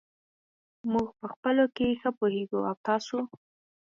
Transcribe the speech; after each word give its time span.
موږ 0.91 1.07
په 1.19 1.25
خپلو 1.33 1.63
کې 1.75 1.87
ښه 2.01 2.09
پوهېږو. 2.19 2.59
او 2.69 2.75
تاسو!؟ 2.85 3.17